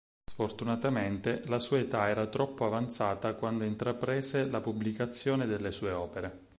[0.25, 6.39] Sfortunatamente, la sua età era troppo avanzata quando intraprese la pubblicazione delle sue opere.